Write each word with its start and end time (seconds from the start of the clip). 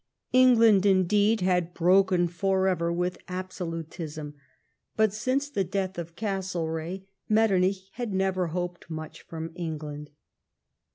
England, 0.33 0.83
indeed, 0.83 1.41
had 1.41 1.75
broken 1.75 2.27
for 2.27 2.67
ever 2.67 2.91
with 2.91 3.19
absolutism; 3.27 4.33
but, 4.97 5.13
since 5.13 5.47
the 5.47 5.63
death 5.63 5.99
of 5.99 6.15
Castlereagh, 6.15 7.01
jMetternich 7.29 7.91
had 7.91 8.11
never 8.11 8.47
hoped 8.47 8.89
much 8.89 9.21
from 9.21 9.51
England. 9.53 10.09